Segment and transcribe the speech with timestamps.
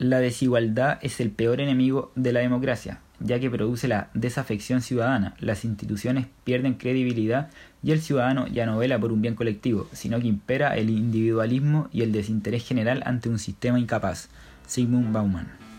[0.00, 5.34] La desigualdad es el peor enemigo de la democracia, ya que produce la desafección ciudadana,
[5.40, 7.50] las instituciones pierden credibilidad
[7.82, 11.90] y el ciudadano ya no vela por un bien colectivo, sino que impera el individualismo
[11.92, 14.30] y el desinterés general ante un sistema incapaz.
[14.66, 15.69] Sigmund Bauman.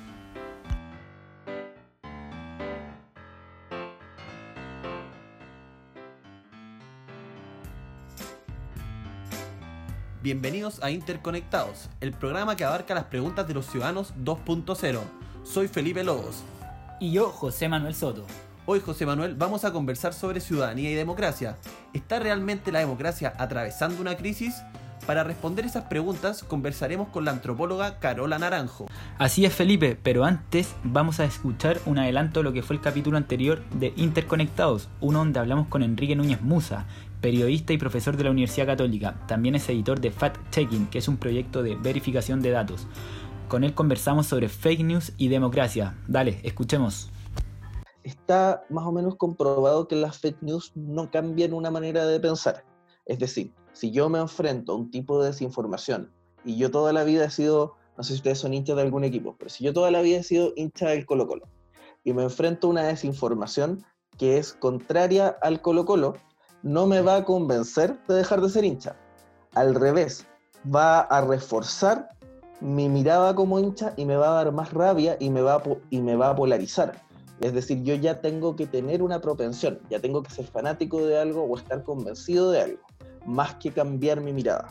[10.23, 14.99] Bienvenidos a Interconectados, el programa que abarca las preguntas de los ciudadanos 2.0.
[15.43, 16.43] Soy Felipe Lobos.
[16.99, 18.27] Y yo, José Manuel Soto.
[18.67, 21.57] Hoy, José Manuel, vamos a conversar sobre ciudadanía y democracia.
[21.91, 24.61] ¿Está realmente la democracia atravesando una crisis?
[25.07, 28.85] Para responder esas preguntas conversaremos con la antropóloga Carola Naranjo.
[29.17, 32.81] Así es Felipe, pero antes vamos a escuchar un adelanto de lo que fue el
[32.83, 36.85] capítulo anterior de Interconectados, uno donde hablamos con Enrique Núñez Musa,
[37.21, 39.23] periodista y profesor de la Universidad Católica.
[39.27, 42.87] También es editor de Fact Checking, que es un proyecto de verificación de datos.
[43.47, 45.95] Con él conversamos sobre fake news y democracia.
[46.07, 47.09] Dale, escuchemos.
[48.03, 52.63] Está más o menos comprobado que las fake news no cambian una manera de pensar.
[53.05, 56.11] Es decir, si yo me enfrento a un tipo de desinformación
[56.43, 59.03] y yo toda la vida he sido, no sé si ustedes son hinchas de algún
[59.03, 61.47] equipo, pero si yo toda la vida he sido hincha del Colo Colo
[62.03, 63.83] y me enfrento a una desinformación
[64.17, 66.15] que es contraria al Colo Colo,
[66.63, 68.95] no me va a convencer de dejar de ser hincha.
[69.53, 70.25] Al revés,
[70.73, 72.09] va a reforzar
[72.59, 75.63] mi mirada como hincha y me va a dar más rabia y me va a,
[75.89, 76.93] y me va a polarizar.
[77.39, 81.19] Es decir, yo ya tengo que tener una propensión, ya tengo que ser fanático de
[81.19, 82.81] algo o estar convencido de algo
[83.25, 84.69] más que cambiar mi mirada.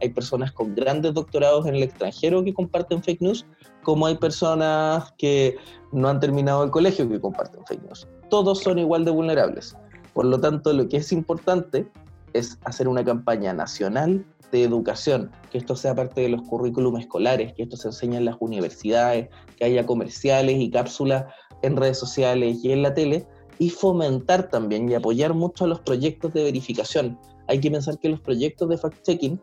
[0.00, 3.46] Hay personas con grandes doctorados en el extranjero que comparten fake news,
[3.82, 5.56] como hay personas que
[5.92, 8.08] no han terminado el colegio que comparten fake news.
[8.28, 9.76] Todos son igual de vulnerables.
[10.14, 11.86] Por lo tanto, lo que es importante
[12.32, 17.52] es hacer una campaña nacional de educación, que esto sea parte de los currículums escolares,
[17.54, 21.24] que esto se enseñe en las universidades, que haya comerciales y cápsulas
[21.62, 23.26] en redes sociales y en la tele,
[23.58, 28.08] y fomentar también y apoyar mucho a los proyectos de verificación, hay que pensar que
[28.08, 29.38] los proyectos de fact-checking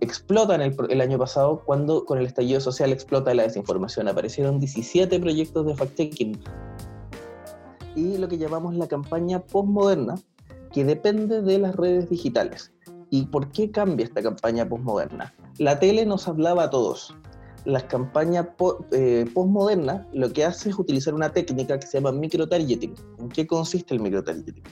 [0.00, 4.08] explotan el, año pasado cuando con el estallido social explota la desinformación.
[4.08, 6.38] Aparecieron 17 proyectos de fact-checking
[7.96, 10.14] y lo que llamamos la campaña postmoderna,
[10.72, 12.72] que depende de las redes digitales.
[13.10, 15.34] ¿Y por qué cambia esta campaña postmoderna?
[15.58, 17.16] La tele nos hablaba a todos.
[17.64, 18.48] Las campañas
[18.92, 22.94] eh, postmodernas lo que hace es utilizar una técnica que se llama microtargeting.
[23.18, 24.62] ¿En qué consiste el microtargeting?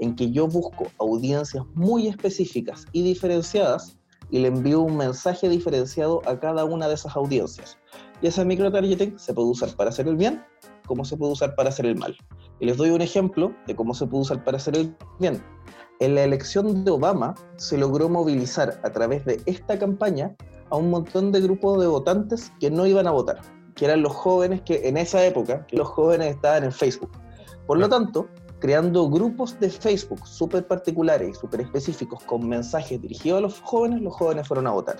[0.00, 3.98] en que yo busco audiencias muy específicas y diferenciadas
[4.30, 7.76] y le envío un mensaje diferenciado a cada una de esas audiencias.
[8.22, 10.42] Y esa microtargeting se puede usar para hacer el bien
[10.90, 12.16] como se puede usar para hacer el mal.
[12.60, 15.42] Y les doy un ejemplo de cómo se puede usar para hacer el bien.
[15.98, 20.34] En la elección de Obama se logró movilizar a través de esta campaña
[20.70, 23.40] a un montón de grupos de votantes que no iban a votar,
[23.74, 27.10] que eran los jóvenes que en esa época, los jóvenes estaban en Facebook.
[27.66, 28.28] Por lo tanto,
[28.60, 34.00] creando grupos de Facebook súper particulares y súper específicos con mensajes dirigidos a los jóvenes,
[34.00, 34.96] los jóvenes fueron a votar.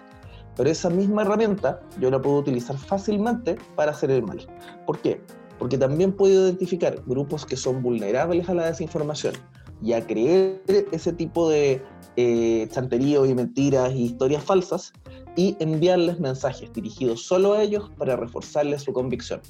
[0.56, 4.46] Pero esa misma herramienta yo la puedo utilizar fácilmente para hacer el mal.
[4.86, 5.22] ¿Por qué?
[5.60, 9.34] Porque también puedo identificar grupos que son vulnerables a la desinformación
[9.82, 10.60] y a creer
[10.90, 11.80] ese tipo de
[12.16, 14.92] eh, y mentiras y historias falsas
[15.36, 19.40] y enviarles mensajes dirigidos solo a ellos para reforzarles su convicción.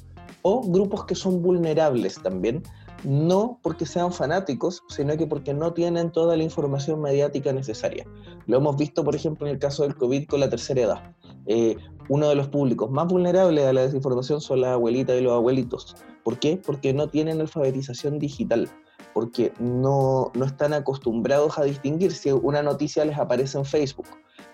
[0.43, 2.61] O grupos que son vulnerables también
[3.03, 8.05] no porque sean fanáticos, sino que porque no tienen toda la información mediática necesaria.
[8.45, 11.15] Lo hemos visto, por ejemplo, en el caso del COVID con la tercera edad.
[11.47, 11.75] Eh,
[12.11, 15.95] uno de los públicos más vulnerables a la desinformación son las abuelitas y los abuelitos.
[16.25, 16.57] ¿Por qué?
[16.57, 18.67] Porque no tienen alfabetización digital,
[19.13, 24.07] porque no, no están acostumbrados a distinguir si una noticia les aparece en Facebook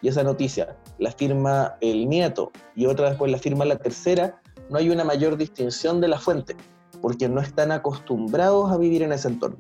[0.04, 4.78] y esa noticia la firma el nieto y otra después la firma la tercera, no
[4.78, 6.56] hay una mayor distinción de la fuente
[7.02, 9.58] porque no están acostumbrados a vivir en ese entorno.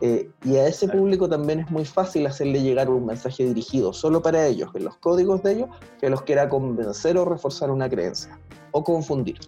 [0.00, 4.20] Eh, y a ese público también es muy fácil hacerle llegar un mensaje dirigido solo
[4.20, 5.68] para ellos, en los códigos de ellos,
[6.00, 8.38] que los quiera convencer o reforzar una creencia,
[8.72, 9.38] o confundir.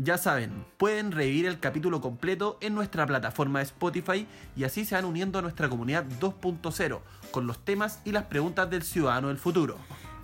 [0.00, 4.94] Ya saben, pueden revivir el capítulo completo en nuestra plataforma de Spotify y así se
[4.94, 7.00] van uniendo a nuestra comunidad 2.0
[7.32, 9.76] con los temas y las preguntas del ciudadano del futuro.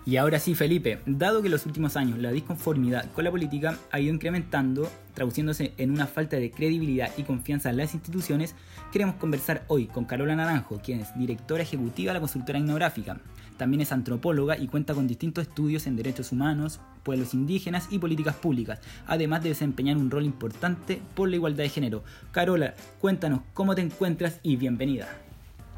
[0.06, 3.78] Y ahora sí, Felipe, dado que en los últimos años la disconformidad con la política
[3.90, 8.54] ha ido incrementando, traduciéndose en una falta de credibilidad y confianza en las instituciones,
[8.92, 13.18] queremos conversar hoy con Carola Naranjo, quien es directora ejecutiva de la consultora etnográfica.
[13.56, 18.34] También es antropóloga y cuenta con distintos estudios en derechos humanos, pueblos indígenas y políticas
[18.36, 22.04] públicas, además de desempeñar un rol importante por la igualdad de género.
[22.30, 25.23] Carola, cuéntanos cómo te encuentras y bienvenida.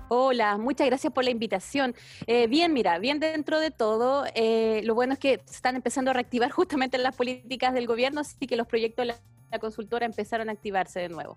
[0.08, 1.94] Hola, muchas gracias por la invitación.
[2.28, 6.12] Eh, bien, mira, bien dentro de todo, eh, lo bueno es que se están empezando
[6.12, 9.16] a reactivar justamente las políticas del gobierno, así que los proyectos de la,
[9.50, 11.36] la consultora empezaron a activarse de nuevo.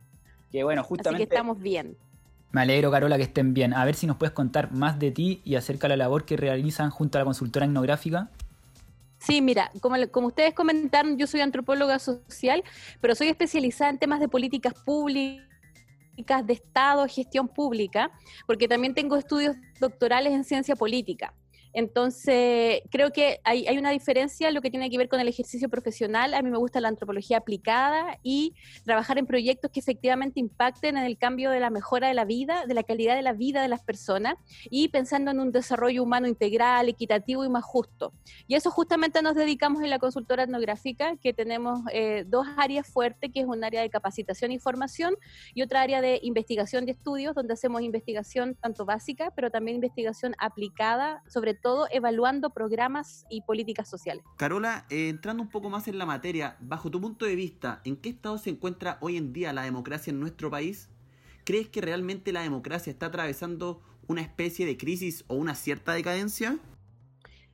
[0.51, 1.23] Que bueno, justamente...
[1.23, 1.97] Así que estamos bien.
[2.51, 3.73] Me alegro, Carola, que estén bien.
[3.73, 6.37] A ver si nos puedes contar más de ti y acerca de la labor que
[6.37, 8.29] realizan junto a la consultora etnográfica.
[9.19, 12.63] Sí, mira, como, como ustedes comentaron, yo soy antropóloga social,
[13.01, 15.48] pero soy especializada en temas de políticas públicas
[16.45, 18.11] de Estado, gestión pública,
[18.45, 21.33] porque también tengo estudios doctorales en ciencia política.
[21.73, 25.27] Entonces, creo que hay, hay, una diferencia en lo que tiene que ver con el
[25.27, 26.33] ejercicio profesional.
[26.33, 31.03] A mí me gusta la antropología aplicada y trabajar en proyectos que efectivamente impacten en
[31.03, 33.67] el cambio de la mejora de la vida, de la calidad de la vida de
[33.67, 34.35] las personas
[34.69, 38.13] y pensando en un desarrollo humano integral, equitativo y más justo.
[38.47, 43.31] Y eso justamente nos dedicamos en la consultora etnográfica, que tenemos eh, dos áreas fuertes,
[43.33, 45.15] que es un área de capacitación y formación
[45.53, 50.35] y otra área de investigación y estudios, donde hacemos investigación tanto básica, pero también investigación
[50.37, 54.23] aplicada, sobre todo evaluando programas y políticas sociales.
[54.37, 57.97] Carola, eh, entrando un poco más en la materia, bajo tu punto de vista, ¿en
[57.97, 60.89] qué estado se encuentra hoy en día la democracia en nuestro país?
[61.43, 66.57] ¿Crees que realmente la democracia está atravesando una especie de crisis o una cierta decadencia?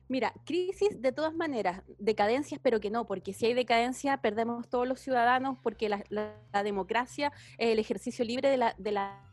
[0.08, 4.86] Mira, crisis de todas maneras, decadencia espero que no, porque si hay decadencia perdemos todos
[4.86, 9.25] los ciudadanos, porque la, la, la democracia el ejercicio libre de la, de la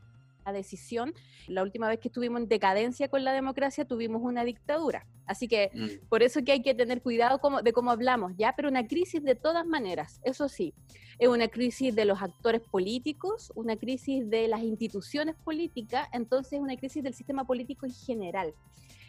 [0.52, 1.14] decisión.
[1.48, 5.06] La última vez que estuvimos en decadencia con la democracia tuvimos una dictadura.
[5.26, 6.08] Así que mm.
[6.10, 8.54] por eso que hay que tener cuidado como, de cómo hablamos, ¿ya?
[8.56, 10.74] Pero una crisis de todas maneras, eso sí,
[11.20, 16.60] es una crisis de los actores políticos, una crisis de las instituciones políticas, entonces es
[16.60, 18.54] una crisis del sistema político en general.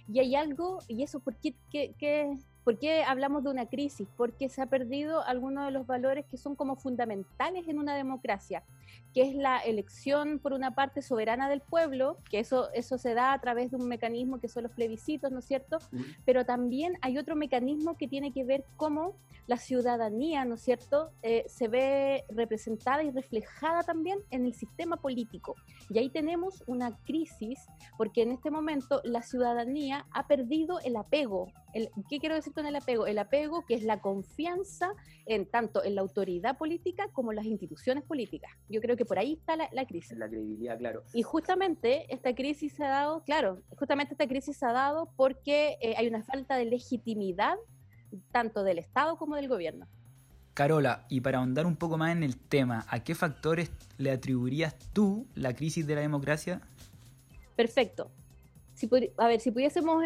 [0.06, 4.08] Y hay algo, y eso, ¿por qué, qué, qué ¿Por qué hablamos de una crisis?
[4.16, 8.62] Porque se ha perdido algunos de los valores que son como fundamentales en una democracia,
[9.12, 13.34] que es la elección por una parte soberana del pueblo, que eso, eso se da
[13.34, 15.78] a través de un mecanismo que son los plebiscitos, ¿no es cierto?
[16.24, 19.14] Pero también hay otro mecanismo que tiene que ver cómo
[19.46, 24.96] la ciudadanía, ¿no es cierto?, eh, se ve representada y reflejada también en el sistema
[24.96, 25.54] político.
[25.90, 27.58] Y ahí tenemos una crisis,
[27.98, 31.52] porque en este momento la ciudadanía ha perdido el apego.
[31.74, 33.06] El, ¿Qué quiero decir con el apego?
[33.06, 34.92] El apego que es la confianza
[35.26, 38.50] en tanto en la autoridad política como en las instituciones políticas.
[38.68, 40.16] Yo creo que por ahí está la, la crisis.
[40.16, 41.02] La credibilidad, claro.
[41.12, 45.76] Y justamente esta crisis se ha dado, claro, justamente esta crisis se ha dado porque
[45.80, 47.56] eh, hay una falta de legitimidad
[48.30, 49.86] tanto del Estado como del gobierno.
[50.54, 54.76] Carola, y para ahondar un poco más en el tema, ¿a qué factores le atribuirías
[54.92, 56.60] tú la crisis de la democracia?
[57.56, 58.10] Perfecto.
[58.74, 60.04] Si, a ver, si pudiésemos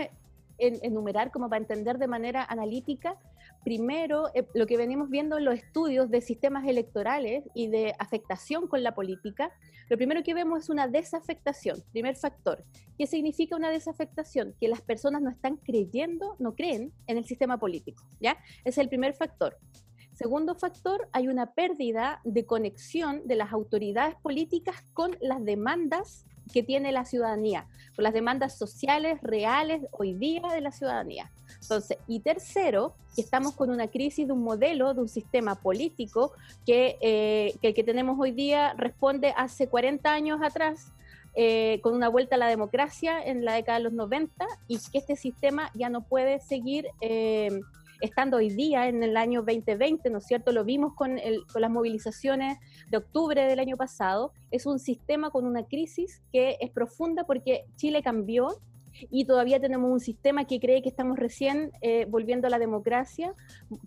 [0.58, 3.16] eh, enumerar como para entender de manera analítica,
[3.64, 8.66] primero eh, lo que venimos viendo en los estudios de sistemas electorales y de afectación
[8.66, 9.52] con la política,
[9.88, 12.62] lo primero que vemos es una desafectación, primer factor.
[12.96, 14.54] ¿Qué significa una desafectación?
[14.60, 18.36] Que las personas no están creyendo, no creen en el sistema político, ¿ya?
[18.64, 19.56] Es el primer factor.
[20.12, 26.62] Segundo factor, hay una pérdida de conexión de las autoridades políticas con las demandas que
[26.62, 31.30] tiene la ciudadanía, con las demandas sociales reales hoy día de la ciudadanía.
[31.60, 36.32] Entonces, y tercero, que estamos con una crisis de un modelo, de un sistema político
[36.64, 40.92] que, eh, que el que tenemos hoy día responde hace 40 años atrás
[41.34, 44.98] eh, con una vuelta a la democracia en la década de los 90 y que
[44.98, 47.60] este sistema ya no puede seguir eh,
[48.00, 50.52] estando hoy día en el año 2020, ¿no es cierto?
[50.52, 52.58] Lo vimos con, el, con las movilizaciones
[52.90, 54.32] de octubre del año pasado.
[54.50, 58.60] Es un sistema con una crisis que es profunda porque Chile cambió
[59.10, 63.34] y todavía tenemos un sistema que cree que estamos recién eh, volviendo a la democracia,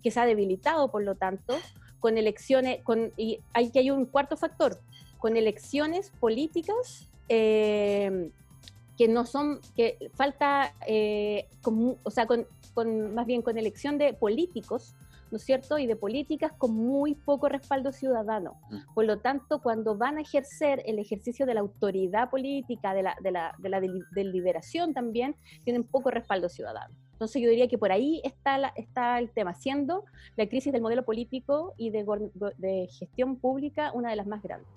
[0.02, 1.56] que se ha debilitado, por lo tanto,
[2.00, 4.80] con elecciones, con, y hay que hay un cuarto factor,
[5.18, 8.30] con elecciones políticas eh,
[9.02, 13.98] que no son, que falta, eh, con, o sea, con con, más bien con elección
[13.98, 14.94] de políticos,
[15.30, 15.78] ¿no es cierto?
[15.78, 18.60] Y de políticas con muy poco respaldo ciudadano.
[18.70, 18.94] Mm.
[18.94, 23.16] Por lo tanto, cuando van a ejercer el ejercicio de la autoridad política, de la,
[23.20, 23.80] de la, de la
[24.14, 26.94] deliberación también, tienen poco respaldo ciudadano.
[27.12, 30.04] Entonces yo diría que por ahí está, la, está el tema, siendo
[30.36, 32.04] la crisis del modelo político y de,
[32.58, 34.68] de gestión pública una de las más grandes.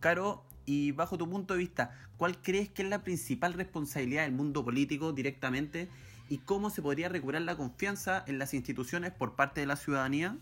[0.00, 4.30] Caro, y bajo tu punto de vista, ¿cuál crees que es la principal responsabilidad del
[4.30, 5.88] mundo político directamente
[6.28, 10.36] y cómo se podría recuperar la confianza en las instituciones por parte de la ciudadanía?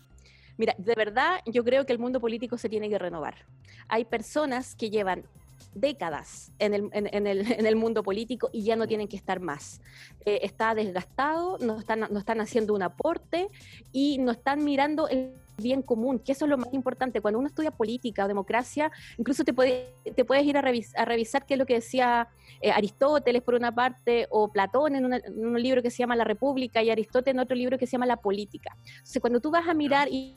[0.55, 3.37] Mira, de verdad yo creo que el mundo político se tiene que renovar.
[3.87, 5.23] Hay personas que llevan
[5.73, 9.39] décadas en el, en, el, en el, mundo político y ya no tienen que estar
[9.39, 9.81] más.
[10.25, 13.49] Eh, está desgastado, no están, no están haciendo un aporte
[13.91, 17.21] y no están mirando el bien común, que eso es lo más importante.
[17.21, 21.53] Cuando uno estudia política o democracia, incluso te, te puedes ir a, a, revisar qué
[21.55, 22.27] es lo que decía
[22.61, 26.23] eh, Aristóteles por una parte, o Platón en, en, un libro que se llama La
[26.23, 28.75] República y Aristóteles en otro libro que se llama La Política.
[28.89, 30.35] Entonces, cuando tú vas a mirar y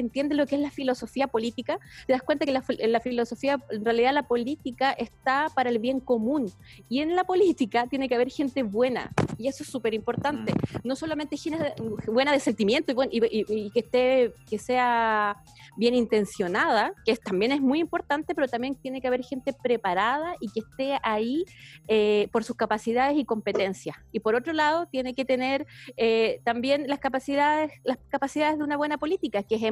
[0.00, 3.84] entiendes lo que es la filosofía política, te das cuenta que la, la, filosofía, en
[3.84, 6.50] realidad la política está para el bien común.
[6.88, 9.10] Y en la política tiene que haber gente buena.
[9.38, 10.52] Y eso es súper importante.
[10.84, 11.74] No solamente gente
[12.06, 15.36] buena de sentimiento y, y, que, esté, que sea
[15.76, 20.50] bien intencionada, que también es muy importante, pero también tiene que haber gente preparada y
[20.50, 21.44] que esté ahí
[21.88, 23.96] eh, por sus capacidades y competencias.
[24.12, 28.76] Y por otro lado, tiene que tener eh, también las capacidades, las capacidades de una
[28.76, 29.62] buena política, que es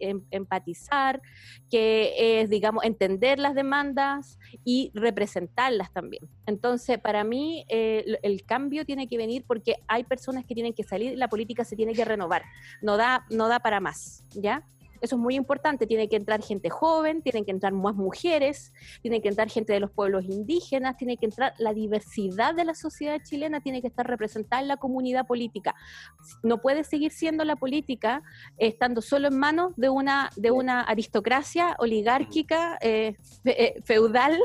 [0.00, 1.20] Em, empatizar,
[1.70, 6.24] que es, digamos, entender las demandas y representarlas también.
[6.46, 10.82] Entonces, para mí, eh, el cambio tiene que venir porque hay personas que tienen que
[10.82, 12.42] salir, la política se tiene que renovar,
[12.82, 14.64] no da, no da para más, ¿ya?
[15.00, 15.86] Eso es muy importante.
[15.86, 19.80] Tiene que entrar gente joven, tienen que entrar más mujeres, tiene que entrar gente de
[19.80, 24.06] los pueblos indígenas, tiene que entrar la diversidad de la sociedad chilena, tiene que estar
[24.06, 25.74] representada en la comunidad política.
[26.42, 28.22] No puede seguir siendo la política
[28.58, 34.38] estando solo en manos de una, de una aristocracia oligárquica, eh, eh, feudal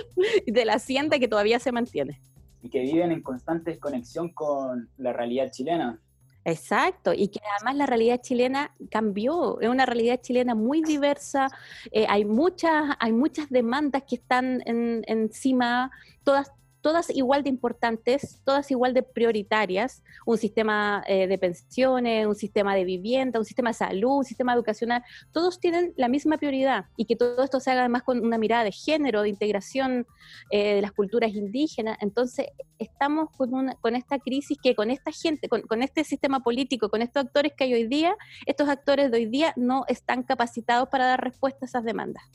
[0.48, 2.20] de la hacienda que todavía se mantiene.
[2.62, 6.00] Y que viven en constante desconexión con la realidad chilena.
[6.48, 11.48] Exacto, y que además la realidad chilena cambió, es una realidad chilena muy diversa,
[11.92, 15.90] eh, hay, muchas, hay muchas demandas que están en, encima,
[16.24, 16.52] todas
[16.86, 22.76] todas igual de importantes, todas igual de prioritarias, un sistema eh, de pensiones, un sistema
[22.76, 27.06] de vivienda, un sistema de salud, un sistema educacional, todos tienen la misma prioridad y
[27.06, 30.06] que todo esto se haga además con una mirada de género, de integración
[30.52, 31.98] eh, de las culturas indígenas.
[32.02, 36.42] Entonces, estamos con, una, con esta crisis que con esta gente, con, con este sistema
[36.42, 38.16] político, con estos actores que hay hoy día,
[38.46, 42.26] estos actores de hoy día no están capacitados para dar respuesta a esas demandas.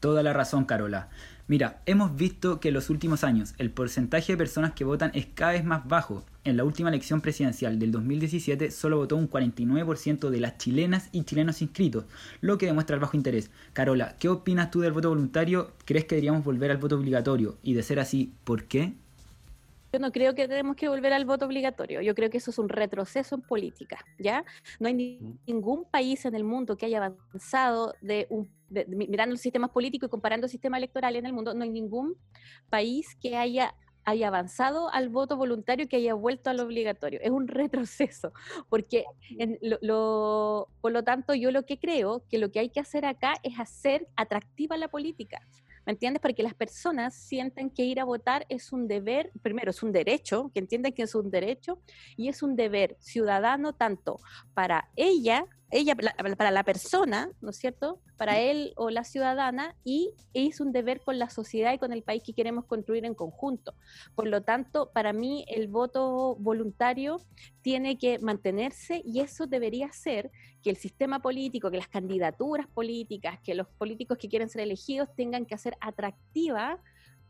[0.00, 1.10] Toda la razón, Carola.
[1.50, 5.26] Mira, hemos visto que en los últimos años el porcentaje de personas que votan es
[5.34, 6.24] cada vez más bajo.
[6.44, 11.24] En la última elección presidencial del 2017 solo votó un 49% de las chilenas y
[11.24, 12.04] chilenos inscritos,
[12.40, 13.50] lo que demuestra el bajo interés.
[13.72, 15.72] Carola, ¿qué opinas tú del voto voluntario?
[15.86, 17.58] ¿Crees que deberíamos volver al voto obligatorio?
[17.64, 18.94] Y de ser así, ¿por qué?
[19.92, 22.00] Yo no creo que tenemos que volver al voto obligatorio.
[22.00, 24.44] Yo creo que eso es un retroceso en política, ¿ya?
[24.78, 24.94] No hay
[25.46, 30.10] ningún país en el mundo que haya avanzado de un mirando los sistemas políticos y
[30.10, 32.14] comparando el sistema electoral en el mundo, no hay ningún
[32.68, 37.20] país que haya haya avanzado al voto voluntario que haya vuelto al obligatorio.
[37.22, 38.32] Es un retroceso,
[38.68, 39.04] porque
[40.80, 43.58] por lo tanto yo lo que creo que lo que hay que hacer acá es
[43.58, 45.40] hacer atractiva la política.
[45.90, 46.22] ¿Me entiendes?
[46.22, 50.52] Porque las personas sienten que ir a votar es un deber, primero es un derecho,
[50.54, 51.82] que entienden que es un derecho,
[52.16, 54.20] y es un deber ciudadano tanto
[54.54, 58.00] para ella ella, para la persona, ¿no es cierto?
[58.16, 62.02] Para él o la ciudadana y es un deber con la sociedad y con el
[62.02, 63.74] país que queremos construir en conjunto.
[64.14, 67.20] Por lo tanto, para mí el voto voluntario
[67.62, 70.30] tiene que mantenerse y eso debería ser
[70.62, 75.08] que el sistema político, que las candidaturas políticas, que los políticos que quieren ser elegidos
[75.14, 76.80] tengan que hacer atractiva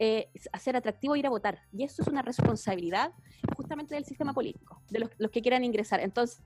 [0.03, 1.59] eh, hacer atractivo ir a votar.
[1.77, 3.13] Y eso es una responsabilidad
[3.55, 6.01] justamente del sistema político, de los, los que quieran ingresar.
[6.01, 6.43] Entonces,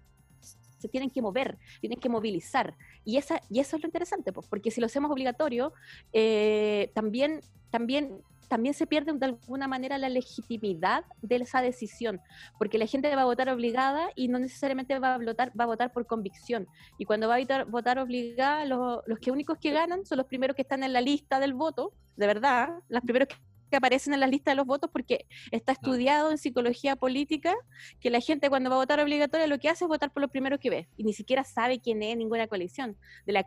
[0.84, 2.76] se tienen que mover, tienen que movilizar.
[3.06, 5.72] Y, esa, y eso es lo interesante, pues, porque si lo hacemos obligatorio,
[6.12, 12.20] eh, también, también, también se pierde de alguna manera la legitimidad de esa decisión,
[12.58, 15.68] porque la gente va a votar obligada y no necesariamente va a votar, va a
[15.68, 16.66] votar por convicción.
[16.98, 20.54] Y cuando va a votar, obligada, los, los que únicos que ganan son los primeros
[20.54, 23.36] que están en la lista del voto, de verdad, los primeros que
[23.74, 27.52] que aparecen en la lista de los votos porque está estudiado en psicología política
[27.98, 30.28] que la gente cuando va a votar obligatoria lo que hace es votar por lo
[30.28, 33.44] primero que ve y ni siquiera sabe quién es ninguna coalición, de la,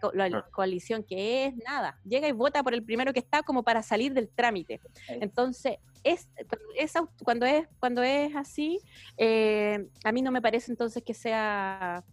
[0.51, 1.97] coalición que es, nada.
[2.03, 4.81] Llega y vota por el primero que está como para salir del trámite.
[5.07, 6.27] Entonces, es,
[7.23, 8.81] cuando, es, cuando es así,
[9.15, 12.03] eh, a mí no me parece entonces que sea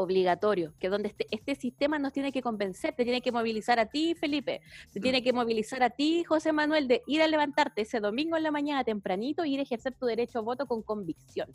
[0.00, 3.86] obligatorio, que donde este, este, sistema nos tiene que convencer, te tiene que movilizar a
[3.86, 5.02] ti, Felipe, te mm.
[5.02, 8.50] tiene que movilizar a ti, José Manuel, de ir a levantarte ese domingo en la
[8.50, 11.54] mañana tempranito y ir a ejercer tu derecho a voto con convicción.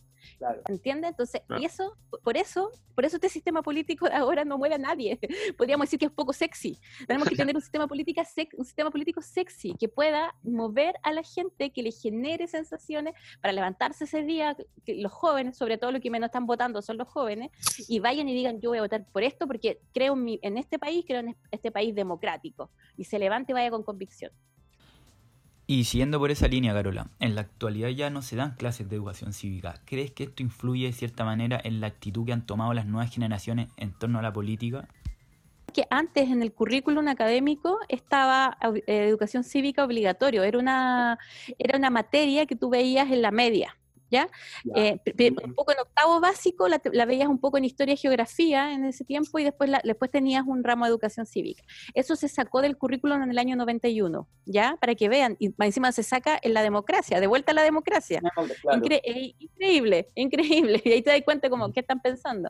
[0.68, 1.12] ¿Entiendes?
[1.12, 5.20] Entonces, y eso, por eso, por eso este sistema político ahora no mueve a nadie.
[5.58, 6.78] Podríamos decir que es poco sexy.
[7.08, 8.24] Tenemos que tener un sistema, política
[8.58, 13.54] un sistema político sexy que pueda mover a la gente, que le genere sensaciones para
[13.54, 17.08] levantarse ese día, que los jóvenes, sobre todo los que menos están votando son los
[17.08, 17.52] jóvenes,
[17.88, 20.78] y vayan y digan yo voy a votar por esto porque creo en, en este
[20.78, 24.32] país, creo en este país democrático y se levante y vaya con convicción.
[25.68, 28.98] Y siguiendo por esa línea, Carola, en la actualidad ya no se dan clases de
[28.98, 29.82] educación cívica.
[29.86, 33.12] ¿Crees que esto influye de cierta manera en la actitud que han tomado las nuevas
[33.12, 34.88] generaciones en torno a la política?
[35.74, 41.20] que antes en el currículum académico estaba eh, educación cívica obligatorio, era una,
[41.60, 43.78] era una materia que tú veías en la media.
[44.10, 44.30] ¿Ya?
[44.76, 45.00] Eh,
[45.46, 49.04] un poco en octavo básico, la, veías un poco en historia y geografía en ese
[49.04, 51.64] tiempo y después, después tenías un ramo de educación cívica.
[51.94, 54.78] Eso se sacó del currículum en el año 91, ¿ya?
[54.80, 58.22] Para que vean, y encima se saca en la democracia, de vuelta a la democracia.
[58.90, 60.82] Eh, increíble, increíble.
[60.84, 62.50] Y ahí te das cuenta como, ¿qué están pensando?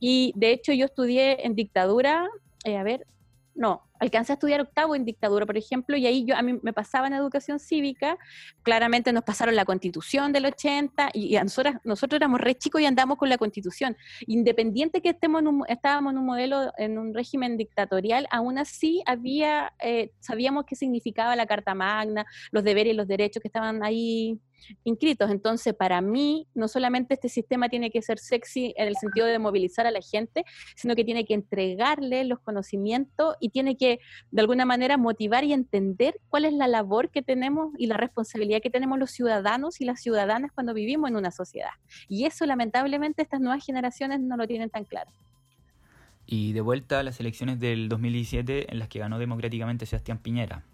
[0.00, 2.28] Y de hecho yo estudié en dictadura,
[2.64, 3.06] eh, a ver,
[3.54, 6.72] no, alcancé a estudiar octavo en dictadura, por ejemplo, y ahí yo a mí me
[6.72, 8.18] pasaba en educación cívica,
[8.62, 13.18] claramente nos pasaron la constitución del 80 y, nosotros, nosotros éramos re chicos y andamos
[13.18, 13.96] con la constitución.
[14.26, 19.02] Independiente que estemos en un, estábamos en un modelo, en un régimen dictatorial, aún así
[19.06, 23.82] había, eh, sabíamos qué significaba la Carta Magna, los deberes y los derechos que estaban
[23.82, 24.40] ahí
[24.84, 25.30] inscritos.
[25.30, 29.38] Entonces, para mí, no solamente este sistema tiene que ser sexy en el sentido de
[29.38, 33.85] movilizar a la gente, sino que tiene que entregarle los conocimientos y tiene que,
[34.30, 38.60] de alguna manera, motivar y entender cuál es la labor que tenemos y la responsabilidad
[38.60, 41.70] que tenemos los ciudadanos y las ciudadanas cuando vivimos en una sociedad.
[42.08, 45.10] Y eso, lamentablemente, estas nuevas generaciones no lo tienen tan claro.
[46.26, 50.64] Y de vuelta a las elecciones del 2017 en las que ganó democráticamente Sebastián Piñera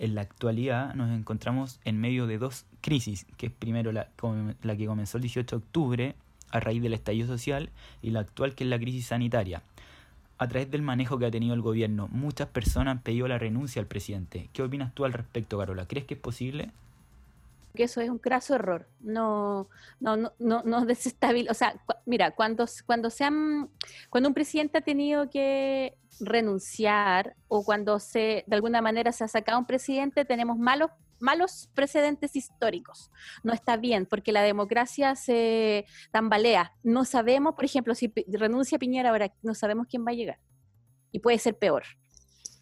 [0.00, 4.08] en la actualidad nos encontramos en medio de dos crisis, que es primero la,
[4.62, 6.14] la, que comenzó el 18 de octubre
[6.50, 7.70] a raíz del estallido social
[8.00, 9.62] y la actual que es la crisis sanitaria.
[10.40, 13.78] A través del manejo que ha tenido el gobierno, muchas personas han pedido la renuncia
[13.78, 14.48] al presidente.
[14.54, 15.86] ¿Qué opinas tú al respecto, Carola?
[15.86, 16.70] ¿Crees que es posible?
[17.74, 18.88] que eso es un craso error.
[19.00, 19.68] No,
[20.00, 21.52] no, no, no, no desestabiliza.
[21.52, 21.74] O sea,
[22.06, 23.68] mira, cuando, cuando, sean,
[24.08, 29.28] cuando un presidente ha tenido que renunciar o cuando se, de alguna manera se ha
[29.28, 30.90] sacado un presidente, tenemos malos
[31.20, 33.10] malos precedentes históricos.
[33.42, 36.72] No está bien, porque la democracia se tambalea.
[36.82, 40.38] No sabemos, por ejemplo, si renuncia Piñera ahora, no sabemos quién va a llegar.
[41.12, 41.84] Y puede ser peor.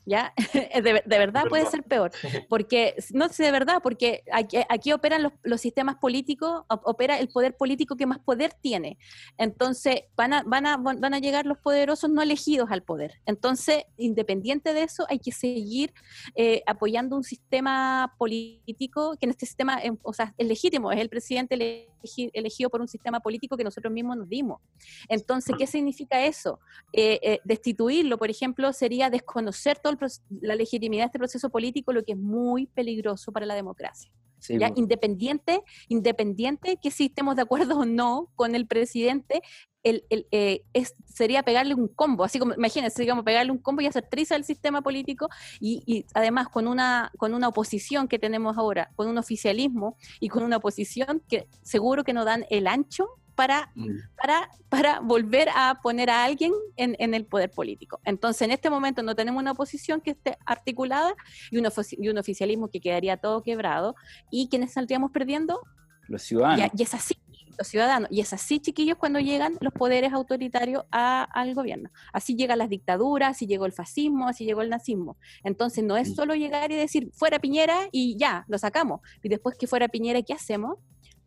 [0.09, 0.33] ¿Ya?
[0.83, 2.11] De, verdad puede ser peor,
[2.49, 4.23] porque, no sé, de verdad, porque
[4.69, 8.99] aquí, operan los, sistemas políticos, opera el poder político que más poder tiene.
[9.37, 13.21] Entonces, van a, van, a, van a llegar los poderosos no elegidos al poder.
[13.27, 15.93] Entonces, independiente de eso, hay que seguir
[16.35, 21.01] eh, apoyando un sistema político, que en este sistema, em, o sea, es legítimo, es
[21.01, 21.89] el presidente
[22.33, 24.61] elegido por un sistema político que nosotros mismos nos dimos.
[25.09, 26.61] Entonces, ¿qué significa eso?
[26.93, 29.98] Eh, eh, destituirlo, por ejemplo, sería desconocer todo el
[30.41, 34.11] la legitimidad de este proceso político, lo que es muy peligroso para la democracia.
[34.49, 34.73] ¿ya?
[34.77, 39.43] Independiente, independiente que si estemos de acuerdo o no con el presidente,
[39.83, 43.81] el, el, eh, es, sería pegarle un combo, así como, imagínense, digamos, pegarle un combo
[43.81, 45.29] y hacer triza al sistema político
[45.61, 50.29] y, y, además con una, con una oposición que tenemos ahora, con un oficialismo y
[50.29, 53.09] con una oposición que seguro que no dan el ancho
[53.39, 53.87] para, mm.
[54.21, 58.01] para, para volver a poner a alguien en, en, el poder político.
[58.05, 61.15] Entonces, en este momento no tenemos una oposición que esté articulada
[61.53, 63.95] y un, y un oficialismo que quedaría todo quebrado.
[64.33, 65.61] ¿Y quienes saldríamos perdiendo?
[66.09, 66.69] Los ciudadanos.
[66.77, 67.15] Y, es así,
[67.57, 68.09] los ciudadanos.
[68.11, 71.91] Y es así, chiquillos, cuando llegan los poderes autoritarios al gobierno.
[72.13, 75.17] Así llegan las dictaduras, así llegó el fascismo, así llegó el nazismo.
[75.45, 79.01] Entonces no es solo llegar y decir, fuera Piñera y ya, lo sacamos.
[79.23, 80.79] Y después que fuera Piñera, ¿qué hacemos?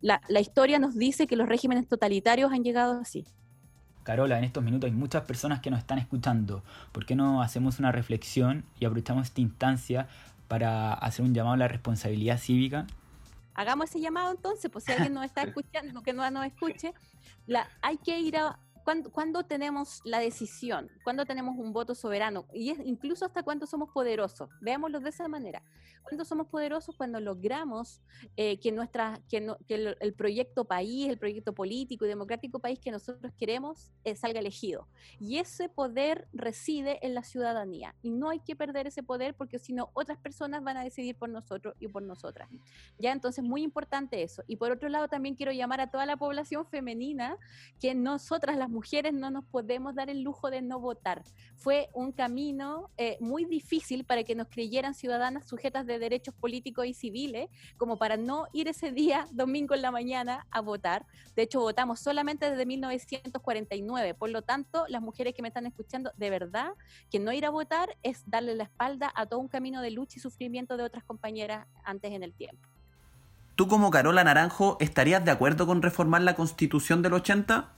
[0.01, 3.25] La, historia nos dice que los regímenes totalitarios han llegado así.
[4.03, 6.63] Carola, en estos minutos hay muchas personas que nos están escuchando.
[6.91, 10.07] ¿Por qué no hacemos una reflexión y aprovechamos esta instancia
[10.47, 12.87] para hacer un llamado a la responsabilidad cívica?
[13.53, 16.93] Hagamos ese llamado entonces, pues si alguien nos está escuchando, que no nos escuche,
[17.45, 20.89] la, hay que ir a, ¿Cuándo, tenemos la decisión?
[21.03, 22.47] ¿Cuándo tenemos un voto soberano?
[22.53, 24.49] Y es incluso hasta cuándo somos poderosos.
[24.61, 25.63] Veámoslo de esa manera.
[26.03, 26.95] ¿Cuándo somos poderosos?
[26.95, 28.01] Cuando logramos
[28.35, 33.31] eh, que, nuestra, que, el, proyecto país, el proyecto político y democrático país que nosotros
[33.37, 34.87] queremos eh, salga elegido.
[35.19, 37.95] Y ese poder reside en la ciudadanía.
[38.01, 41.15] Y no hay que perder ese poder porque si no, otras personas van a decidir
[41.15, 42.49] por nosotros y por nosotras.
[42.97, 44.43] Ya, entonces, muy importante eso.
[44.47, 47.37] Y por otro lado, también quiero llamar a toda la población femenina
[47.79, 51.23] que nosotras las mujeres no nos podemos dar el lujo de no votar.
[51.57, 56.85] Fue un camino eh, muy difícil para que nos creyeran ciudadanas sujetas de derechos políticos
[56.87, 61.05] y civiles, como para no ir ese día, domingo en la mañana, a votar.
[61.35, 64.13] De hecho, votamos solamente desde 1949.
[64.15, 66.71] Por lo tanto, las mujeres que me están escuchando, de verdad,
[67.11, 70.17] que no ir a votar es darle la espalda a todo un camino de lucha
[70.17, 72.67] y sufrimiento de otras compañeras antes en el tiempo.
[73.55, 77.69] ¿Tú como Carola Naranjo estarías de acuerdo con reformar la constitución del 80?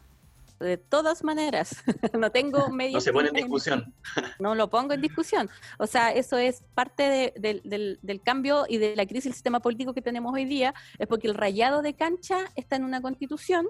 [0.59, 1.83] De todas maneras.
[2.17, 2.93] no tengo medio.
[2.93, 3.93] No se pone en discusión.
[4.39, 5.49] no lo pongo en discusión.
[5.77, 10.01] O sea, eso es parte del, cambio y de la crisis del sistema político que
[10.01, 13.67] tenemos hoy día, es porque el rayado de cancha está en una constitución,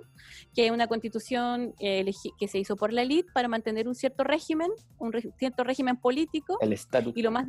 [0.53, 2.05] que es una constitución eh,
[2.39, 6.57] que se hizo por la élite para mantener un cierto régimen, un cierto régimen político.
[6.61, 7.13] El estatus.
[7.15, 7.47] Y lo más,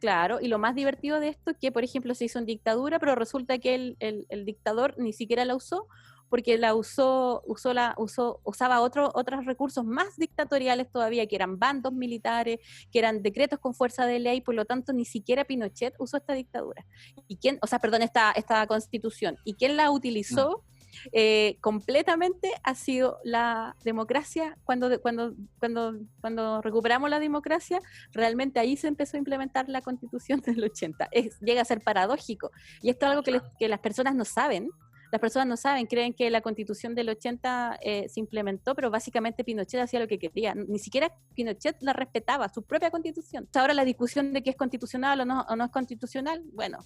[0.00, 2.98] claro, y lo más divertido de esto es que, por ejemplo, se hizo en dictadura,
[2.98, 5.86] pero resulta que el, el dictador ni siquiera la usó
[6.28, 11.58] porque la usó, usó la, usó, usaba otro, otros recursos más dictatoriales todavía, que eran
[11.58, 12.58] bandos militares,
[12.90, 16.34] que eran decretos con fuerza de ley, por lo tanto ni siquiera Pinochet usó esta
[16.34, 16.86] dictadura.
[17.28, 19.36] ¿Y quién, o sea, perdón, esta, esta constitución?
[19.44, 20.64] ¿Y quién la utilizó?
[21.12, 24.56] Eh, completamente ha sido la democracia.
[24.64, 27.80] Cuando, cuando, cuando, cuando recuperamos la democracia,
[28.12, 31.08] realmente ahí se empezó a implementar la constitución del 80.
[31.10, 32.50] Es, llega a ser paradójico.
[32.82, 34.70] Y esto es algo que, que las personas no saben,
[35.12, 39.44] las personas no saben, creen que la constitución del 80 eh, se implementó, pero básicamente
[39.44, 40.54] Pinochet hacía lo que quería.
[40.54, 43.48] Ni siquiera Pinochet la respetaba, su propia constitución.
[43.54, 46.78] Ahora la discusión de que es constitucional o no, o no es constitucional, bueno,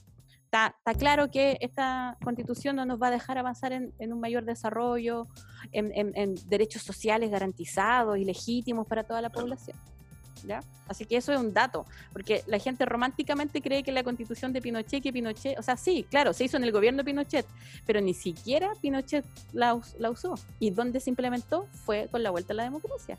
[0.45, 4.45] está, está, claro que esta constitución no nos va a dejar avanzar en, un mayor
[4.45, 5.27] desarrollo,
[5.73, 9.77] en, en derechos sociales garantizados y legítimos para toda la población.
[10.89, 14.61] Así que eso es un dato, porque la gente románticamente cree que la constitución de
[14.61, 17.47] Pinochet, que Pinochet, o sea, sí, claro, se hizo en el gobierno de Pinochet,
[17.87, 20.35] pero ni siquiera Pinochet la, usó.
[20.59, 21.67] ¿Y dónde se implementó?
[21.85, 23.19] Fue con la vuelta a la democracia,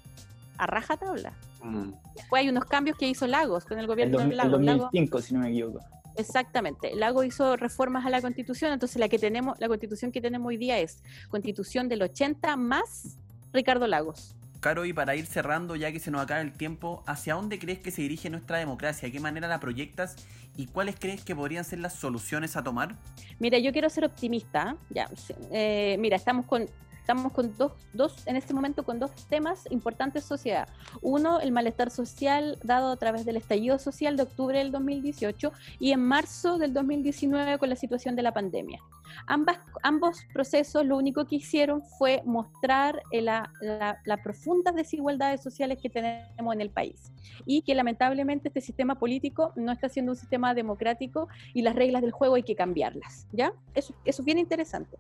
[0.57, 1.33] a raja tabla.
[1.63, 1.91] Mm.
[2.15, 4.59] Después hay unos cambios que hizo Lagos con el gobierno de Lagos.
[4.59, 5.79] En 2005, si no me equivoco.
[6.17, 6.95] Exactamente.
[6.95, 10.57] Lago hizo reformas a la constitución, entonces la que tenemos, la constitución que tenemos hoy
[10.57, 13.17] día es constitución del 80 más
[13.53, 14.35] Ricardo Lagos.
[14.61, 17.79] Caro, y para ir cerrando, ya que se nos acaba el tiempo, ¿hacia dónde crees
[17.79, 19.07] que se dirige nuestra democracia?
[19.07, 20.15] ¿De qué manera la proyectas?
[20.55, 22.95] ¿Y cuáles crees que podrían ser las soluciones a tomar?
[23.39, 24.77] Mira, yo quiero ser optimista.
[24.91, 25.09] Ya,
[25.51, 26.69] eh, mira, estamos con
[26.99, 30.69] estamos con dos, dos, en este momento con dos temas importantes sociedad.
[31.01, 35.91] Uno, el malestar social dado a través del estallido social de octubre del 2018 y
[35.91, 38.79] en marzo del 2019 con la situación de la pandemia.
[39.27, 45.89] Ambas, ambos procesos lo único que hicieron fue mostrar las la, profundas desigualdades sociales que
[45.89, 47.11] tenemos en el país
[47.45, 52.01] y que lamentablemente este sistema político no está siendo un sistema democrático y las reglas
[52.01, 53.27] del juego hay que cambiarlas.
[53.31, 53.53] ¿ya?
[53.73, 54.97] Eso, eso es bien interesante.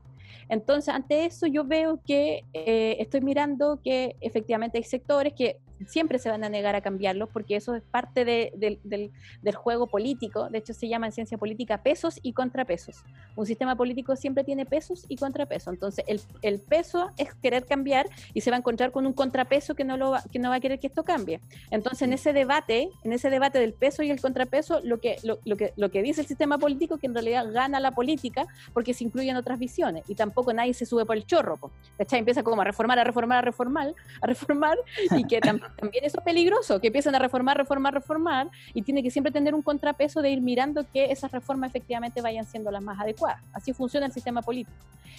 [0.49, 6.19] Entonces, ante eso yo veo que eh, estoy mirando que efectivamente hay sectores que siempre
[6.19, 10.49] se van a negar a cambiarlos porque eso es parte del, del, juego político.
[10.49, 13.03] De hecho, se llama en ciencia política pesos y contrapesos.
[13.35, 15.73] Un sistema político siempre tiene pesos y contrapesos.
[15.73, 19.75] Entonces, el, el, peso es querer cambiar y se va a encontrar con un contrapeso
[19.75, 21.39] que no, lo va, que no va a querer que esto cambie.
[21.69, 25.39] Entonces, en ese debate, en ese debate del peso y el contrapeso, lo que, lo,
[25.45, 28.93] lo que, lo que dice el sistema político que en realidad gana la política porque
[28.93, 31.59] se incluyen otras visiones y tampoco nadie se sube por el chorro.
[31.97, 32.19] ¿cachai?
[32.19, 34.77] Empieza como a reformar, a reformar, a reformar, a reformar
[35.17, 39.03] y que también también eso es peligroso, que empiecen a reformar, reformar, reformar, y tiene
[39.03, 42.81] que siempre tener un contrapeso de ir mirando que esas reformas efectivamente vayan siendo las
[42.81, 43.41] más adecuadas.
[43.53, 44.77] Así funciona el sistema político.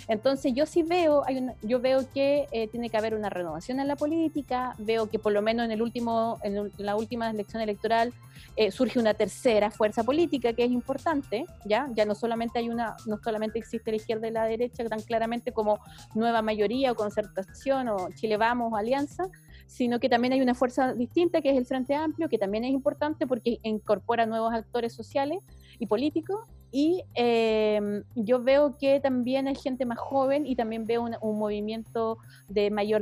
[0.08, 3.88] Entonces yo sí veo, hay yo veo que eh, tiene que haber una renovación en
[3.88, 8.12] la política, veo que por lo menos en, el último, en la última elección electoral
[8.56, 11.88] eh, surge una tercera fuerza política que es importante, ¿ya?
[11.94, 15.52] Ya no solamente hay una, no solamente existe la izquierda y la derecha tan claramente
[15.52, 15.78] como
[16.14, 19.28] nueva mayoría o concertación o Chile Vamos o Alianza,
[19.72, 22.72] sino que también hay una fuerza distinta que es el Frente Amplio, que también es
[22.72, 25.38] importante porque incorpora nuevos actores sociales
[25.78, 26.40] y políticos.
[26.70, 32.18] Y em, yo veo que también hay gente más joven y también veo un, movimiento
[32.48, 33.00] de mayor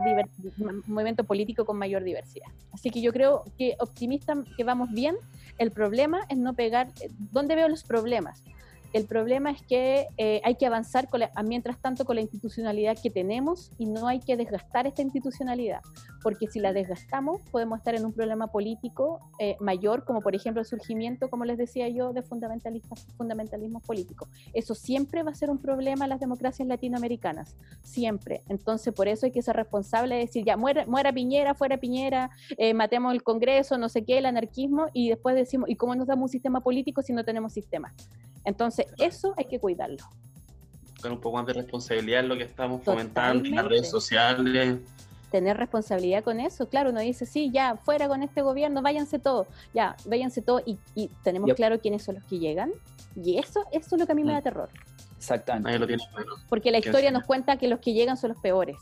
[0.59, 2.49] un movimiento político con mayor diversidad.
[2.73, 5.17] Así que yo creo que optimista que vamos bien.
[5.59, 6.89] El problema es no pegar.
[7.01, 8.45] Eh, ¿Dónde veo los problemas?
[8.93, 13.09] El problema es que eh, hay que avanzar con mientras tanto con la institucionalidad que
[13.09, 15.81] tenemos y no hay que desgastar esta institucionalidad,
[16.25, 20.61] porque si la desgastamos podemos estar en un problema político eh, mayor, como por ejemplo
[20.61, 24.27] el surgimiento, como les decía yo, de fundamentalistas, fundamentalismo político.
[24.55, 28.43] Eso siempre va a ser un problema en las democracias latinoamericanas, siempre.
[28.49, 32.31] Entonces por eso hay que ser responsable de decir, ya, muera, muera Piñera, fuera Piñera,
[32.59, 36.09] eh, matemos el Congreso, no sé qué, el anarquismo, y después decimos, ¿y cómo nos
[36.09, 37.95] damos un sistema político si no tenemos sistema?
[38.45, 40.05] Entonces, eso hay que cuidarlo.
[41.01, 44.79] Con un poco más de responsabilidad en lo que estamos fomentando en las redes sociales.
[45.31, 49.47] Tener responsabilidad con eso, claro, uno dice, sí, ya, fuera con este gobierno, váyanse todos,
[49.73, 52.73] ya, váyanse todos, y, tenemos claro quiénes son los que llegan,
[53.15, 54.43] y eso, eso es lo que a mí me da mm.
[54.43, 54.69] terror.
[55.17, 55.79] Exactamente.
[55.79, 55.87] Lo
[56.49, 58.77] Porque la historia nos cuenta que los que llegan son los peores.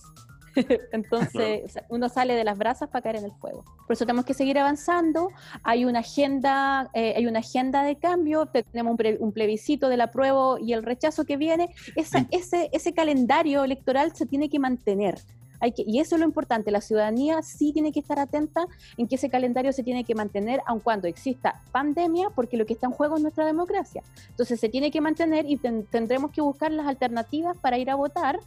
[0.92, 3.64] Entonces uno sale de las brasas para caer en el fuego.
[3.86, 5.30] Por eso tenemos que seguir avanzando.
[5.62, 8.46] Hay una agenda, eh, hay una agenda de cambio.
[8.46, 11.74] Tenemos un, plebiscito del apruebo y el rechazo que viene.
[11.96, 15.18] ese, ese calendario electoral se tiene que mantener
[15.60, 18.66] Hay que, y eso es lo importante, la ciudadanía sí tiene que estar atenta
[18.96, 22.74] en que ese calendario se tiene que mantener aun cuando exista pandemia, porque lo que
[22.74, 24.02] está en juego es nuestra democracia.
[24.30, 28.38] Entonces se tiene que mantener y tendremos que buscar las alternativas para ir a votar,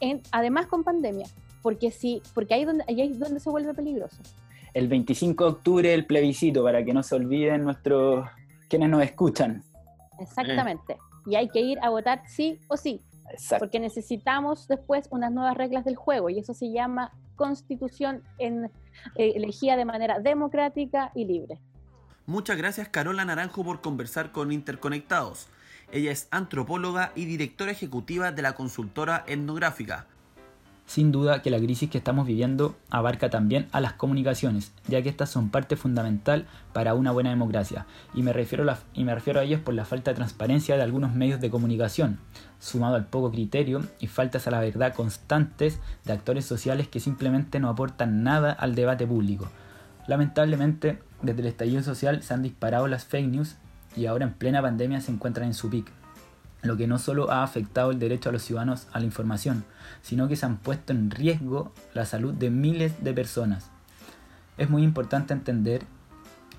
[0.00, 1.26] en, además con pandemia,
[1.66, 4.18] porque, sí, porque ahí, donde, ahí es donde se vuelve peligroso.
[4.72, 8.24] El 25 de octubre el plebiscito, para que no se olviden nuestros
[8.68, 9.64] quienes nos escuchan.
[10.20, 10.96] Exactamente.
[11.26, 13.00] Y hay que ir a votar sí o sí.
[13.58, 18.66] Porque necesitamos después unas nuevas reglas del juego y eso se llama constitución en,
[19.16, 21.58] eh, elegida de manera democrática y libre.
[22.26, 25.48] Muchas gracias Carola Naranjo por conversar con Interconectados.
[25.90, 30.06] Ella es antropóloga y directora ejecutiva de la consultora etnográfica.
[30.86, 35.08] Sin duda que la crisis que estamos viviendo abarca también a las comunicaciones, ya que
[35.08, 39.60] estas son parte fundamental para una buena democracia, y me refiero a, refiero a ellas
[39.60, 42.20] por la falta de transparencia de algunos medios de comunicación,
[42.60, 47.58] sumado al poco criterio y faltas a la verdad constantes de actores sociales que simplemente
[47.58, 49.48] no aportan nada al debate público.
[50.06, 53.56] Lamentablemente, desde el estallido social se han disparado las fake news
[53.96, 55.90] y ahora en plena pandemia se encuentran en su pic
[56.66, 59.64] lo que no solo ha afectado el derecho a los ciudadanos a la información,
[60.02, 63.70] sino que se han puesto en riesgo la salud de miles de personas.
[64.58, 65.82] Es muy importante entender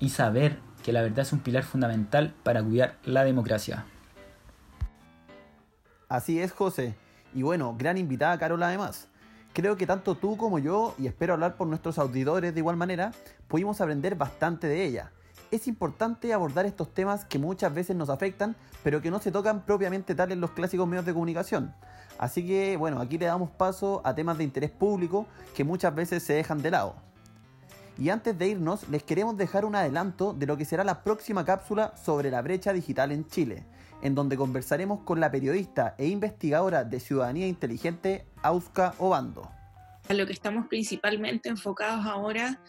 [0.00, 3.84] y saber que la verdad es un pilar fundamental para cuidar la democracia.
[6.08, 6.94] Así es, José.
[7.34, 9.08] Y bueno, gran invitada Carola además.
[9.52, 13.12] Creo que tanto tú como yo, y espero hablar por nuestros auditores de igual manera,
[13.48, 15.10] pudimos aprender bastante de ella
[15.50, 19.64] es importante abordar estos temas que muchas veces nos afectan, pero que no se tocan
[19.64, 21.74] propiamente tal en los clásicos medios de comunicación.
[22.18, 26.22] Así que bueno, aquí le damos paso a temas de interés público que muchas veces
[26.22, 26.96] se dejan de lado.
[27.98, 31.44] Y antes de irnos, les queremos dejar un adelanto de lo que será la próxima
[31.44, 33.64] cápsula sobre la brecha digital en Chile,
[34.02, 39.50] en donde conversaremos con la periodista e investigadora de Ciudadanía Inteligente, Auska Obando.
[40.08, 42.60] A lo que estamos principalmente enfocados ahora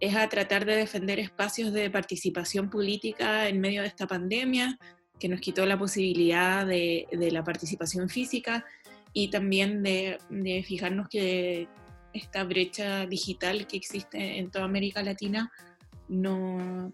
[0.00, 4.78] es a tratar de defender espacios de participación política en medio de esta pandemia,
[5.18, 8.64] que nos quitó la posibilidad de, la participación física
[9.12, 10.18] y también de,
[10.66, 11.68] fijarnos que
[12.12, 15.50] esta brecha digital que existe en toda América Latina
[16.08, 16.90] no,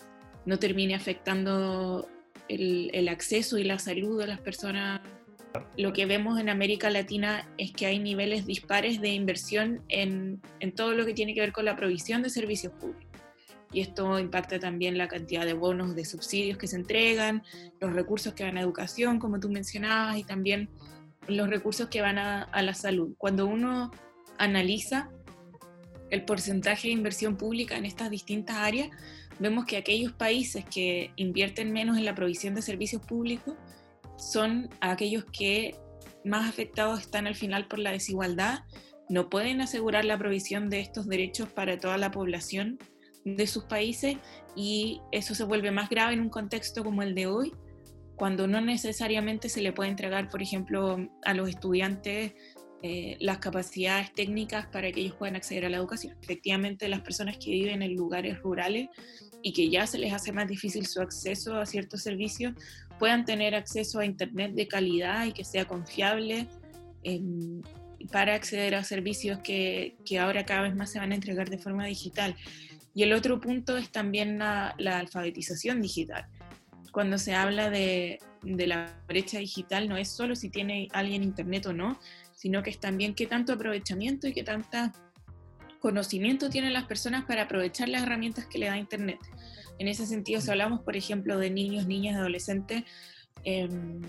[0.47, 2.09] no termine afectando
[2.49, 5.01] el, el, acceso y la salud de las personas.
[5.77, 10.75] Lo que vemos en América Latina es que hay niveles dispares de inversión en, en
[10.75, 13.11] todo lo que tiene que ver con la provisión de servicios públicos
[13.73, 17.43] y esto impacta también la cantidad de bonos de subsidios que se entregan,
[17.81, 20.69] los recursos que van a educación, como tú mencionabas, y también
[21.29, 23.15] los recursos que van a, a la salud.
[23.17, 23.91] Cuando uno
[24.39, 25.11] analiza
[26.11, 28.91] el porcentaje de inversión pública en estas distintas áreas,
[29.39, 33.55] vemos que aquellos países que invierten menos en la provisión de servicios públicos
[34.21, 35.77] son aquellos que
[36.25, 38.61] más afectados están al final por la desigualdad,
[39.09, 42.79] no pueden asegurar la provisión de estos derechos para toda la población
[43.25, 44.17] de sus países
[44.55, 47.53] y eso se vuelve más grave en un contexto como el de hoy,
[48.17, 52.35] cuando no necesariamente se le puede entregar, por ejemplo, a los estudiantes
[52.83, 56.17] eh, las capacidades técnicas para que ellos puedan acceder a la educación.
[56.23, 58.89] Efectivamente, las personas que viven en lugares rurales
[59.43, 62.55] y que ya se les hace más difícil su acceso a ciertos servicios,
[63.01, 66.47] puedan tener acceso a Internet de calidad y que sea confiable
[67.03, 67.63] em,
[68.13, 71.59] para acceder a servicios que, que ahora cada vez más se van a entregar de
[71.59, 72.37] forma digital.
[72.95, 76.27] Y el otro punto es también la, alfabetización digital.
[76.93, 81.73] Cuando se habla de, la brecha digital, no es solo si tiene alguien internet o
[81.73, 81.99] no,
[82.35, 84.93] sino que es también qué tanto aprovechamiento y qué tanta
[85.79, 89.19] conocimiento tienen las personas para aprovechar las herramientas que le da Internet.
[89.81, 92.85] En ese sentido, si hablamos, por ejemplo, de niños, niñas, adolescentes,
[93.45, 94.03] em,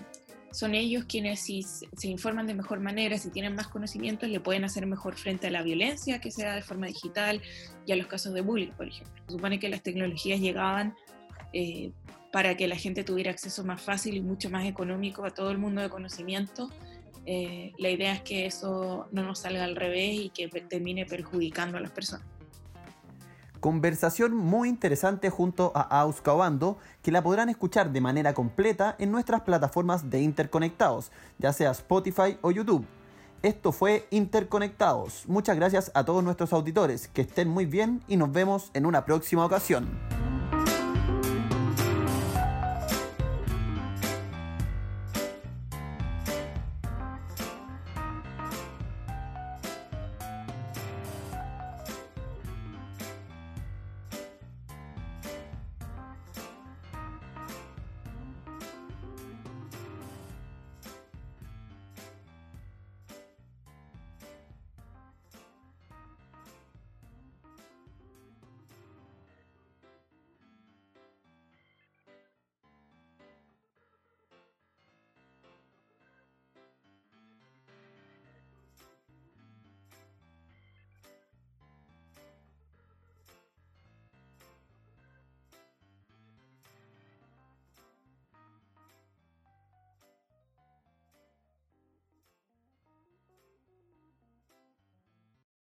[0.51, 4.65] son ellos quienes si se informan de mejor manera, si tienen más conocimientos, le pueden
[4.65, 7.41] hacer mejor frente a la violencia que se da de forma digital
[7.85, 9.23] y a los casos de bullying, por ejemplo.
[9.27, 10.93] Se supone que las tecnologías llegaban
[11.53, 11.93] eh,
[12.33, 15.57] para que la gente tuviera acceso más fácil y mucho más económico a todo el
[15.57, 16.69] mundo de conocimiento.
[17.25, 21.77] Eh, la idea es que eso no nos salga al revés y que termine perjudicando
[21.77, 22.27] a las personas.
[23.61, 29.11] Conversación muy interesante junto a Auska Obando, que la podrán escuchar de manera completa en
[29.11, 32.87] nuestras plataformas de interconectados, ya sea Spotify o YouTube.
[33.43, 35.25] Esto fue Interconectados.
[35.27, 39.05] Muchas gracias a todos nuestros auditores, que estén muy bien y nos vemos en una
[39.05, 39.87] próxima ocasión.